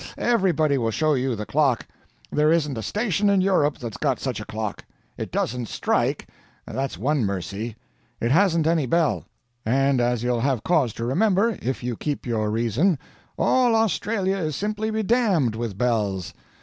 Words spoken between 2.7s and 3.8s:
a station in Europe